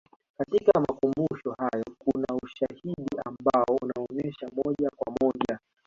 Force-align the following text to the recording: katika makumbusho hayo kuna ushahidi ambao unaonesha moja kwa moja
katika 0.37 0.79
makumbusho 0.79 1.53
hayo 1.57 1.83
kuna 1.99 2.25
ushahidi 2.43 3.05
ambao 3.25 3.77
unaonesha 3.81 4.47
moja 4.65 4.89
kwa 4.95 5.13
moja 5.21 5.59